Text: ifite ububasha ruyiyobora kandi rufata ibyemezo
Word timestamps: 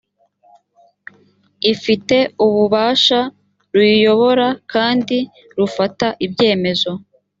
ifite 1.73 2.17
ububasha 2.45 3.19
ruyiyobora 3.73 4.47
kandi 4.73 5.17
rufata 5.57 6.07
ibyemezo 6.25 6.91